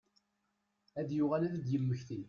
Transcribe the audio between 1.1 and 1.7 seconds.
yuɣal ad